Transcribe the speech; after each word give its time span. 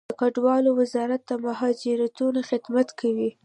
د 0.09 0.11
کډوالو 0.21 0.69
وزارت 0.81 1.21
د 1.27 1.31
مهاجرینو 1.45 2.39
خدمت 2.49 2.87
کوي 2.99 3.29